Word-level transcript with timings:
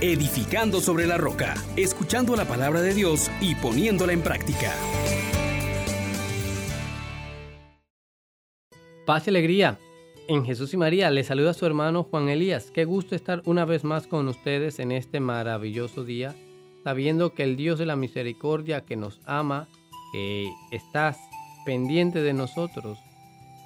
edificando 0.00 0.80
sobre 0.80 1.06
la 1.06 1.18
roca, 1.18 1.54
escuchando 1.76 2.34
la 2.34 2.46
palabra 2.46 2.80
de 2.80 2.94
Dios 2.94 3.30
y 3.40 3.54
poniéndola 3.54 4.12
en 4.14 4.22
práctica. 4.22 4.72
Paz 9.04 9.26
y 9.26 9.30
alegría. 9.30 9.78
En 10.26 10.44
Jesús 10.44 10.72
y 10.72 10.76
María 10.76 11.10
le 11.10 11.24
saluda 11.24 11.50
a 11.50 11.54
su 11.54 11.66
hermano 11.66 12.04
Juan 12.04 12.28
Elías. 12.28 12.70
Qué 12.70 12.84
gusto 12.84 13.14
estar 13.14 13.42
una 13.44 13.64
vez 13.64 13.84
más 13.84 14.06
con 14.06 14.28
ustedes 14.28 14.78
en 14.78 14.92
este 14.92 15.20
maravilloso 15.20 16.04
día, 16.04 16.34
sabiendo 16.84 17.34
que 17.34 17.42
el 17.42 17.56
Dios 17.56 17.78
de 17.78 17.86
la 17.86 17.96
misericordia 17.96 18.82
que 18.82 18.96
nos 18.96 19.20
ama, 19.26 19.68
que 20.12 20.48
está 20.70 21.16
pendiente 21.66 22.22
de 22.22 22.32
nosotros 22.32 22.98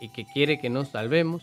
y 0.00 0.08
que 0.08 0.24
quiere 0.24 0.58
que 0.58 0.70
nos 0.70 0.88
salvemos, 0.88 1.42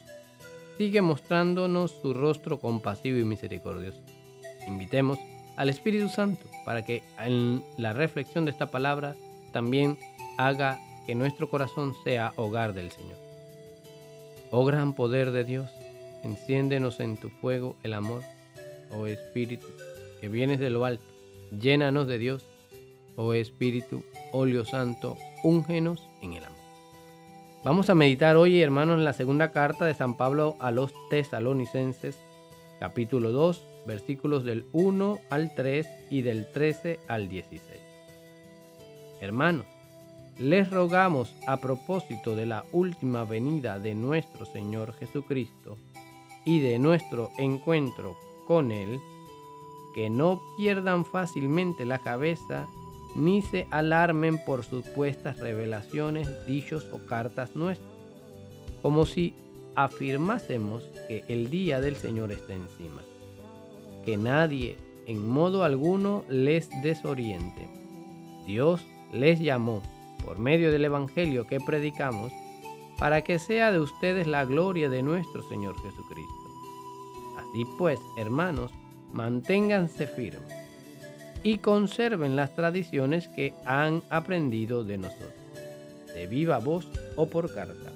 sigue 0.77 1.01
mostrándonos 1.01 1.91
su 2.01 2.13
rostro 2.13 2.59
compasivo 2.59 3.19
y 3.19 3.23
misericordioso. 3.23 4.01
Invitemos 4.67 5.19
al 5.55 5.69
Espíritu 5.69 6.09
Santo 6.09 6.45
para 6.65 6.83
que 6.83 7.03
en 7.19 7.63
la 7.77 7.93
reflexión 7.93 8.45
de 8.45 8.51
esta 8.51 8.71
palabra 8.71 9.15
también 9.51 9.97
haga 10.37 10.79
que 11.05 11.15
nuestro 11.15 11.49
corazón 11.49 11.93
sea 12.03 12.33
hogar 12.35 12.73
del 12.73 12.91
Señor. 12.91 13.17
Oh 14.51 14.65
gran 14.65 14.93
poder 14.93 15.31
de 15.31 15.43
Dios, 15.43 15.69
enciéndenos 16.23 16.99
en 16.99 17.17
tu 17.17 17.29
fuego 17.29 17.75
el 17.83 17.93
amor, 17.93 18.21
oh 18.91 19.07
Espíritu, 19.07 19.67
que 20.19 20.29
vienes 20.29 20.59
de 20.59 20.69
lo 20.69 20.85
alto, 20.85 21.03
llénanos 21.51 22.07
de 22.07 22.17
Dios, 22.17 22.45
oh 23.15 23.33
Espíritu, 23.33 24.03
óleo 24.31 24.65
santo, 24.65 25.17
úngenos 25.43 26.07
en 26.21 26.33
el 26.33 26.43
amor. 26.43 26.59
Vamos 27.63 27.89
a 27.89 27.95
meditar 27.95 28.37
hoy, 28.37 28.61
hermanos, 28.61 28.97
en 28.97 29.05
la 29.05 29.13
segunda 29.13 29.51
carta 29.51 29.85
de 29.85 29.93
San 29.93 30.17
Pablo 30.17 30.55
a 30.59 30.71
los 30.71 30.93
tesalonicenses, 31.09 32.17
capítulo 32.79 33.31
2, 33.31 33.63
versículos 33.85 34.43
del 34.43 34.65
1 34.71 35.19
al 35.29 35.53
3 35.55 35.87
y 36.09 36.21
del 36.21 36.51
13 36.51 36.99
al 37.07 37.29
16. 37.29 37.79
Hermanos, 39.19 39.65
les 40.39 40.69
rogamos 40.71 41.33
a 41.47 41.57
propósito 41.57 42.35
de 42.35 42.45
la 42.45 42.65
última 42.71 43.23
venida 43.25 43.79
de 43.79 43.93
nuestro 43.93 44.45
Señor 44.45 44.93
Jesucristo 44.93 45.77
y 46.45 46.59
de 46.59 46.79
nuestro 46.79 47.29
encuentro 47.37 48.17
con 48.47 48.71
Él, 48.71 48.99
que 49.93 50.09
no 50.09 50.41
pierdan 50.57 51.05
fácilmente 51.05 51.85
la 51.85 51.99
cabeza 51.99 52.67
ni 53.15 53.41
se 53.41 53.67
alarmen 53.71 54.43
por 54.43 54.63
supuestas 54.63 55.39
revelaciones, 55.39 56.45
dichos 56.47 56.87
o 56.91 57.05
cartas 57.05 57.55
nuestras, 57.55 57.91
como 58.81 59.05
si 59.05 59.35
afirmásemos 59.75 60.83
que 61.07 61.23
el 61.27 61.49
día 61.49 61.81
del 61.81 61.95
Señor 61.95 62.31
está 62.31 62.53
encima. 62.53 63.01
Que 64.05 64.17
nadie 64.17 64.77
en 65.05 65.27
modo 65.27 65.63
alguno 65.63 66.23
les 66.29 66.69
desoriente. 66.81 67.67
Dios 68.45 68.85
les 69.11 69.39
llamó 69.39 69.81
por 70.23 70.39
medio 70.39 70.71
del 70.71 70.85
Evangelio 70.85 71.47
que 71.47 71.59
predicamos, 71.59 72.31
para 72.97 73.23
que 73.23 73.39
sea 73.39 73.71
de 73.71 73.79
ustedes 73.79 74.27
la 74.27 74.45
gloria 74.45 74.89
de 74.89 75.01
nuestro 75.01 75.41
Señor 75.49 75.75
Jesucristo. 75.81 76.33
Así 77.37 77.65
pues, 77.77 77.99
hermanos, 78.17 78.71
manténganse 79.11 80.07
firmes 80.07 80.53
y 81.43 81.57
conserven 81.57 82.35
las 82.35 82.55
tradiciones 82.55 83.27
que 83.29 83.53
han 83.65 84.03
aprendido 84.09 84.83
de 84.83 84.99
nosotros, 84.99 85.33
de 86.13 86.27
viva 86.27 86.59
voz 86.59 86.87
o 87.15 87.27
por 87.27 87.53
carta. 87.53 87.91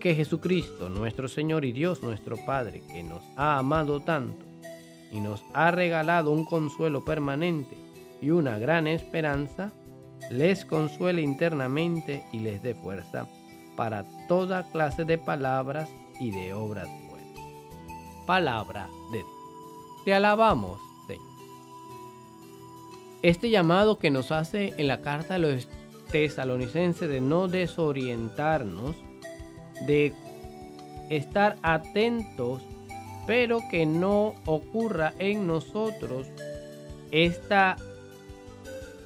Que 0.00 0.14
Jesucristo, 0.14 0.88
nuestro 0.88 1.28
Señor 1.28 1.64
y 1.64 1.72
Dios 1.72 2.02
nuestro 2.02 2.36
Padre, 2.44 2.82
que 2.92 3.02
nos 3.02 3.22
ha 3.36 3.58
amado 3.58 4.00
tanto 4.00 4.53
y 5.14 5.20
nos 5.20 5.44
ha 5.54 5.70
regalado 5.70 6.32
un 6.32 6.44
consuelo 6.44 7.04
permanente 7.04 7.76
y 8.20 8.30
una 8.30 8.58
gran 8.58 8.88
esperanza, 8.88 9.72
les 10.28 10.64
consuele 10.64 11.22
internamente 11.22 12.24
y 12.32 12.40
les 12.40 12.62
dé 12.62 12.74
fuerza 12.74 13.28
para 13.76 14.04
toda 14.26 14.70
clase 14.72 15.04
de 15.04 15.16
palabras 15.16 15.88
y 16.18 16.32
de 16.32 16.52
obras 16.52 16.88
buenas. 17.08 17.40
Palabra 18.26 18.88
de 19.12 19.18
Dios. 19.18 19.30
Te 20.04 20.14
alabamos, 20.14 20.80
Señor. 21.06 21.26
Este 23.22 23.50
llamado 23.50 23.98
que 23.98 24.10
nos 24.10 24.32
hace 24.32 24.74
en 24.78 24.88
la 24.88 25.00
carta 25.00 25.36
a 25.36 25.38
los 25.38 25.68
tesalonicenses 26.10 27.08
de 27.08 27.20
no 27.20 27.46
desorientarnos, 27.46 28.96
de 29.86 30.12
estar 31.08 31.56
atentos, 31.62 32.62
pero 33.26 33.60
que 33.70 33.86
no 33.86 34.34
ocurra 34.46 35.14
en 35.18 35.46
nosotros 35.46 36.26
esta 37.10 37.76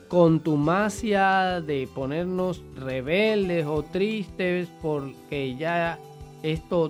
contumacia 0.08 1.60
de 1.60 1.86
ponernos 1.94 2.62
rebeldes 2.74 3.66
o 3.66 3.82
tristes 3.82 4.68
porque 4.80 5.56
ya 5.56 5.98
esto 6.42 6.88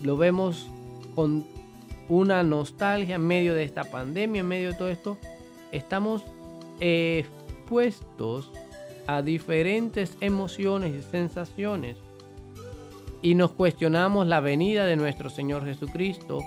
lo 0.00 0.16
vemos 0.16 0.68
con 1.14 1.44
una 2.08 2.42
nostalgia 2.42 3.16
en 3.16 3.26
medio 3.26 3.54
de 3.54 3.64
esta 3.64 3.84
pandemia, 3.84 4.40
en 4.40 4.48
medio 4.48 4.72
de 4.72 4.78
todo 4.78 4.88
esto, 4.88 5.18
estamos 5.72 6.22
expuestos 6.80 8.50
a 9.06 9.22
diferentes 9.22 10.16
emociones 10.20 10.94
y 10.94 11.02
sensaciones. 11.02 11.96
Y 13.22 13.34
nos 13.34 13.52
cuestionamos 13.52 14.26
la 14.26 14.40
venida 14.40 14.84
de 14.84 14.96
nuestro 14.96 15.30
Señor 15.30 15.64
Jesucristo 15.64 16.40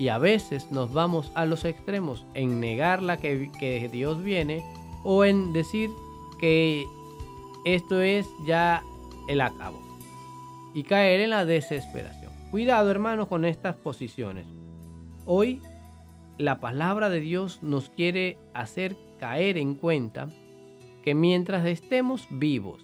y 0.00 0.08
a 0.08 0.16
veces 0.16 0.72
nos 0.72 0.94
vamos 0.94 1.30
a 1.34 1.44
los 1.44 1.66
extremos 1.66 2.24
en 2.32 2.58
negar 2.58 3.02
la 3.02 3.18
que, 3.18 3.90
Dios 3.92 4.22
viene 4.22 4.64
o 5.04 5.26
en 5.26 5.52
decir 5.52 5.90
que 6.40 6.86
esto 7.66 8.00
es 8.00 8.26
ya 8.46 8.82
el 9.28 9.42
acabo 9.42 9.78
y 10.72 10.84
caer 10.84 11.20
en 11.20 11.28
la 11.28 11.44
desesperación. 11.44 12.32
Cuidado 12.50 12.90
hermanos 12.90 13.28
con 13.28 13.44
estas 13.44 13.76
posiciones. 13.76 14.46
Hoy 15.26 15.60
la 16.38 16.60
palabra 16.60 17.10
de 17.10 17.20
Dios 17.20 17.62
nos 17.62 17.90
quiere 17.90 18.38
hacer 18.54 18.96
caer 19.18 19.58
en 19.58 19.74
cuenta 19.74 20.30
que 21.04 21.14
mientras 21.14 21.66
estemos 21.66 22.26
vivos, 22.30 22.82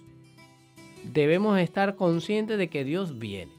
debemos 1.03 1.57
estar 1.57 1.95
conscientes 1.95 2.59
de 2.59 2.69
que 2.69 2.83
Dios 2.83 3.17
viene, 3.17 3.56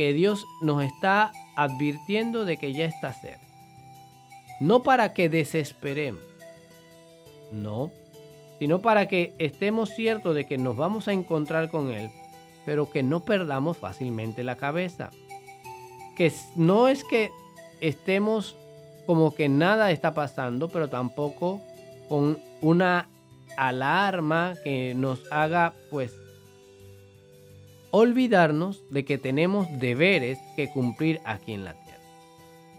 que 0.00 0.14
Dios 0.14 0.46
nos 0.62 0.82
está 0.82 1.30
advirtiendo 1.56 2.46
de 2.46 2.56
que 2.56 2.72
ya 2.72 2.86
está 2.86 3.12
cerca. 3.12 3.46
No 4.58 4.82
para 4.82 5.12
que 5.12 5.28
desesperemos, 5.28 6.22
no, 7.52 7.90
sino 8.58 8.80
para 8.80 9.08
que 9.08 9.34
estemos 9.36 9.90
ciertos 9.90 10.34
de 10.34 10.46
que 10.46 10.56
nos 10.56 10.74
vamos 10.74 11.06
a 11.06 11.12
encontrar 11.12 11.70
con 11.70 11.90
Él, 11.90 12.10
pero 12.64 12.90
que 12.90 13.02
no 13.02 13.26
perdamos 13.26 13.76
fácilmente 13.76 14.42
la 14.42 14.56
cabeza. 14.56 15.10
Que 16.16 16.32
no 16.56 16.88
es 16.88 17.04
que 17.04 17.30
estemos 17.82 18.56
como 19.04 19.34
que 19.34 19.50
nada 19.50 19.90
está 19.90 20.14
pasando, 20.14 20.70
pero 20.70 20.88
tampoco 20.88 21.60
con 22.08 22.38
una 22.62 23.06
alarma 23.58 24.54
que 24.64 24.94
nos 24.94 25.30
haga 25.30 25.74
pues 25.90 26.10
olvidarnos 27.90 28.82
de 28.90 29.04
que 29.04 29.18
tenemos 29.18 29.66
deberes 29.78 30.38
que 30.56 30.70
cumplir 30.70 31.20
aquí 31.24 31.52
en 31.52 31.64
la 31.64 31.74
tierra. 31.74 31.90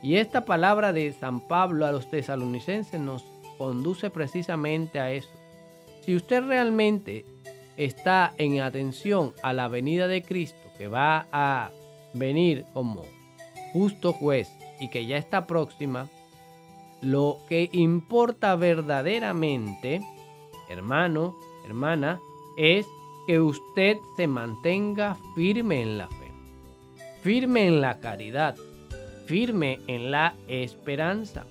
Y 0.01 0.15
esta 0.15 0.45
palabra 0.45 0.93
de 0.93 1.11
San 1.13 1.41
Pablo 1.47 1.85
a 1.85 1.91
los 1.91 2.09
tesalonicenses 2.09 2.99
nos 2.99 3.23
conduce 3.57 4.09
precisamente 4.09 4.99
a 4.99 5.11
eso. 5.11 5.29
Si 6.03 6.15
usted 6.15 6.43
realmente 6.43 7.25
está 7.77 8.33
en 8.37 8.61
atención 8.61 9.33
a 9.43 9.53
la 9.53 9.67
venida 9.67 10.07
de 10.07 10.23
Cristo, 10.23 10.57
que 10.77 10.87
va 10.87 11.27
a 11.31 11.71
venir 12.13 12.65
como 12.73 13.03
justo 13.73 14.13
juez 14.13 14.49
y 14.79 14.89
que 14.89 15.05
ya 15.05 15.17
está 15.17 15.45
próxima, 15.45 16.09
lo 17.01 17.37
que 17.47 17.69
importa 17.71 18.55
verdaderamente, 18.55 20.01
hermano, 20.69 21.35
hermana, 21.65 22.19
es 22.57 22.87
que 23.27 23.39
usted 23.39 23.97
se 24.15 24.27
mantenga 24.27 25.17
firme 25.35 25.81
en 25.81 25.97
la 25.97 26.07
fe, 26.07 26.31
firme 27.21 27.67
en 27.67 27.81
la 27.81 27.99
caridad, 27.99 28.55
firme 29.25 29.79
en 29.87 30.11
la 30.11 30.35
esperanza 30.47 31.45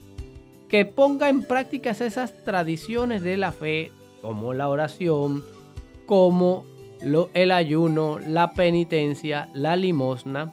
que 0.70 0.84
ponga 0.84 1.28
en 1.28 1.42
práctica 1.42 1.90
esas 1.90 2.44
tradiciones 2.44 3.22
de 3.22 3.36
la 3.36 3.50
fe, 3.50 3.90
como 4.22 4.54
la 4.54 4.68
oración, 4.68 5.44
como 6.06 6.64
el 7.34 7.50
ayuno, 7.50 8.20
la 8.20 8.52
penitencia, 8.52 9.48
la 9.52 9.74
limosna, 9.74 10.52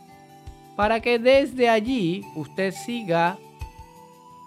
para 0.76 1.02
que 1.02 1.20
desde 1.20 1.70
allí 1.70 2.24
usted 2.36 2.74
siga 2.74 3.38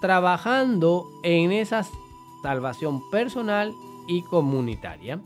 trabajando 0.00 1.06
en 1.22 1.52
esa 1.52 1.86
salvación 2.42 3.08
personal 3.10 3.72
y 4.08 4.22
comunitaria. 4.22 5.20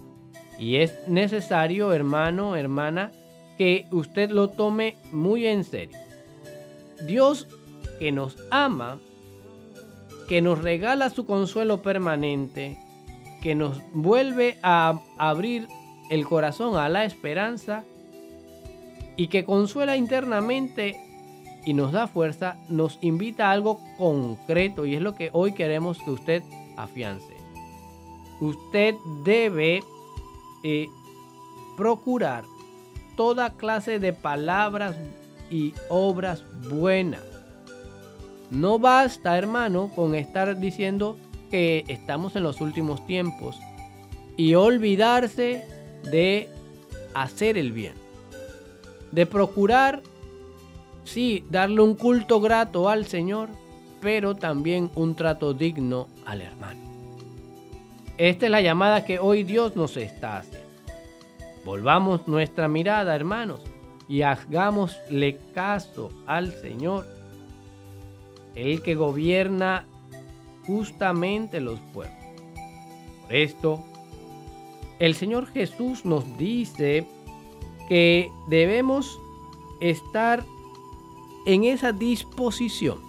Y 0.58 0.76
es 0.76 1.08
necesario, 1.08 1.92
hermano, 1.92 2.56
hermana, 2.56 3.12
que 3.58 3.86
usted 3.90 4.30
lo 4.30 4.50
tome 4.50 4.96
muy 5.12 5.46
en 5.46 5.64
serio. 5.64 5.98
Dios 7.06 7.46
que 7.98 8.12
nos 8.12 8.36
ama 8.50 8.98
que 10.28 10.40
nos 10.40 10.62
regala 10.62 11.10
su 11.10 11.26
consuelo 11.26 11.82
permanente, 11.82 12.78
que 13.42 13.54
nos 13.54 13.80
vuelve 13.92 14.56
a 14.62 15.00
abrir 15.18 15.68
el 16.10 16.24
corazón 16.26 16.76
a 16.76 16.88
la 16.88 17.04
esperanza 17.04 17.84
y 19.16 19.28
que 19.28 19.44
consuela 19.44 19.96
internamente 19.96 20.96
y 21.64 21.74
nos 21.74 21.92
da 21.92 22.08
fuerza, 22.08 22.56
nos 22.68 22.98
invita 23.00 23.48
a 23.48 23.52
algo 23.52 23.80
concreto 23.96 24.86
y 24.86 24.96
es 24.96 25.02
lo 25.02 25.14
que 25.14 25.30
hoy 25.32 25.52
queremos 25.52 25.98
que 26.02 26.10
usted 26.10 26.42
afiance. 26.76 27.34
Usted 28.40 28.94
debe 29.24 29.82
procurar 31.76 32.44
toda 33.16 33.54
clase 33.54 33.98
de 33.98 34.12
palabras 34.12 34.96
y 35.50 35.74
obras 35.88 36.42
buenas. 36.70 37.22
No 38.50 38.78
basta, 38.78 39.36
hermano, 39.36 39.90
con 39.94 40.14
estar 40.14 40.58
diciendo 40.58 41.16
que 41.50 41.84
estamos 41.88 42.36
en 42.36 42.42
los 42.42 42.60
últimos 42.60 43.06
tiempos 43.06 43.58
y 44.36 44.54
olvidarse 44.54 45.64
de 46.10 46.48
hacer 47.14 47.58
el 47.58 47.72
bien, 47.72 47.94
de 49.12 49.26
procurar 49.26 50.02
Sí, 51.04 51.44
darle 51.50 51.82
un 51.82 51.94
culto 51.94 52.40
grato 52.40 52.88
al 52.88 53.06
Señor, 53.06 53.50
pero 54.00 54.34
también 54.34 54.90
un 54.94 55.14
trato 55.14 55.52
digno 55.52 56.08
al 56.24 56.40
hermano. 56.40 56.93
Esta 58.16 58.46
es 58.46 58.52
la 58.52 58.60
llamada 58.60 59.04
que 59.04 59.18
hoy 59.18 59.42
Dios 59.42 59.74
nos 59.74 59.96
está 59.96 60.38
haciendo. 60.38 60.68
Volvamos 61.64 62.28
nuestra 62.28 62.68
mirada, 62.68 63.16
hermanos, 63.16 63.60
y 64.08 64.22
hagámosle 64.22 65.38
caso 65.52 66.12
al 66.26 66.52
Señor, 66.52 67.06
el 68.54 68.82
que 68.82 68.94
gobierna 68.94 69.86
justamente 70.64 71.60
los 71.60 71.80
pueblos. 71.92 72.16
Por 73.22 73.34
esto, 73.34 73.84
el 75.00 75.14
Señor 75.16 75.48
Jesús 75.48 76.04
nos 76.04 76.38
dice 76.38 77.06
que 77.88 78.30
debemos 78.46 79.18
estar 79.80 80.44
en 81.46 81.64
esa 81.64 81.90
disposición 81.90 83.00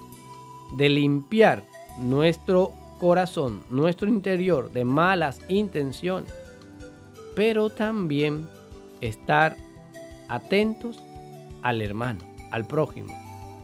de 0.75 0.89
limpiar 0.89 1.63
nuestro 1.99 2.71
corazón, 2.99 3.63
nuestro 3.69 4.07
interior 4.07 4.71
de 4.71 4.85
malas 4.85 5.39
intenciones, 5.47 6.33
pero 7.35 7.69
también 7.69 8.47
estar 9.01 9.57
atentos 10.27 11.03
al 11.61 11.81
hermano, 11.81 12.19
al 12.51 12.65
prójimo. 12.65 13.13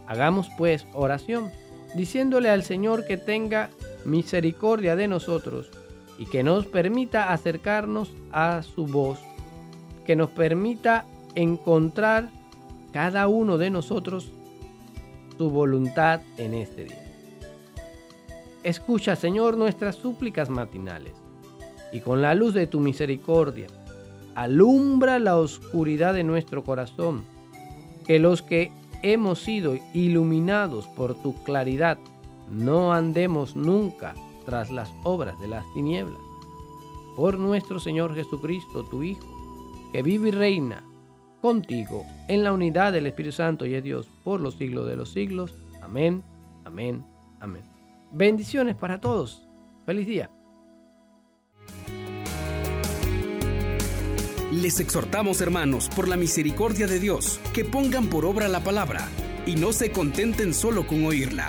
Hagamos 0.06 0.48
pues 0.58 0.86
oración, 0.92 1.50
diciéndole 1.94 2.50
al 2.50 2.62
Señor 2.62 3.06
que 3.06 3.16
tenga 3.16 3.70
misericordia 4.04 4.96
de 4.96 5.08
nosotros 5.08 5.70
y 6.18 6.26
que 6.26 6.42
nos 6.42 6.66
permita 6.66 7.32
acercarnos 7.32 8.12
a 8.32 8.62
su 8.62 8.86
voz, 8.86 9.20
que 10.04 10.16
nos 10.16 10.30
permita 10.30 11.06
encontrar 11.34 12.28
cada 12.92 13.28
uno 13.28 13.56
de 13.58 13.70
nosotros 13.70 14.30
tu 15.38 15.50
voluntad 15.50 16.20
en 16.36 16.54
este 16.54 16.84
día. 16.84 17.01
Escucha, 18.62 19.16
Señor, 19.16 19.56
nuestras 19.56 19.96
súplicas 19.96 20.48
matinales 20.48 21.14
y 21.92 22.00
con 22.00 22.22
la 22.22 22.34
luz 22.34 22.54
de 22.54 22.66
tu 22.66 22.78
misericordia, 22.80 23.66
alumbra 24.34 25.18
la 25.18 25.36
oscuridad 25.36 26.14
de 26.14 26.24
nuestro 26.24 26.62
corazón, 26.62 27.24
que 28.06 28.18
los 28.18 28.40
que 28.40 28.72
hemos 29.02 29.40
sido 29.40 29.76
iluminados 29.94 30.86
por 30.88 31.20
tu 31.20 31.34
claridad 31.42 31.98
no 32.50 32.92
andemos 32.92 33.56
nunca 33.56 34.14
tras 34.46 34.70
las 34.70 34.90
obras 35.02 35.38
de 35.40 35.48
las 35.48 35.64
tinieblas. 35.74 36.20
Por 37.16 37.38
nuestro 37.38 37.80
Señor 37.80 38.14
Jesucristo, 38.14 38.84
tu 38.84 39.02
Hijo, 39.02 39.26
que 39.92 40.02
vive 40.02 40.28
y 40.28 40.32
reina 40.32 40.84
contigo 41.40 42.04
en 42.28 42.44
la 42.44 42.52
unidad 42.52 42.92
del 42.92 43.06
Espíritu 43.06 43.36
Santo 43.36 43.66
y 43.66 43.70
de 43.70 43.82
Dios 43.82 44.08
por 44.22 44.40
los 44.40 44.54
siglos 44.54 44.86
de 44.86 44.96
los 44.96 45.10
siglos. 45.10 45.54
Amén, 45.82 46.22
amén, 46.64 47.04
amén. 47.40 47.71
Bendiciones 48.12 48.76
para 48.76 49.00
todos. 49.00 49.48
Feliz 49.86 50.06
día. 50.06 50.30
Les 54.52 54.80
exhortamos, 54.80 55.40
hermanos, 55.40 55.88
por 55.96 56.08
la 56.08 56.16
misericordia 56.18 56.86
de 56.86 57.00
Dios, 57.00 57.40
que 57.54 57.64
pongan 57.64 58.08
por 58.08 58.26
obra 58.26 58.48
la 58.48 58.60
palabra 58.60 59.08
y 59.46 59.56
no 59.56 59.72
se 59.72 59.92
contenten 59.92 60.52
solo 60.52 60.86
con 60.86 61.04
oírla. 61.06 61.48